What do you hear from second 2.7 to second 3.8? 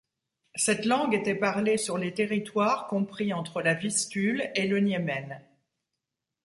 compris entre la